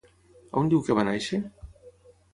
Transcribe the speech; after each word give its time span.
On 0.61 0.71
diu 0.71 0.81
que 0.87 0.97
va 1.01 1.05
néixer? 1.11 1.43